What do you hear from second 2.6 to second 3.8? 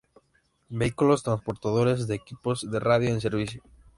de Radio en servicio